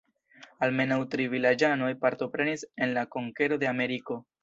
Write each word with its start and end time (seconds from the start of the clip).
Almenaŭ 0.67 0.97
tri 1.11 1.27
vilaĝanoj 1.35 1.91
partoprenis 2.07 2.67
en 2.87 2.97
la 2.99 3.07
konkero 3.15 3.65
de 3.65 3.75
Ameriko. 3.79 4.23